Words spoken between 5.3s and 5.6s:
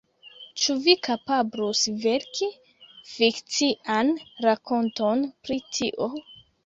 pri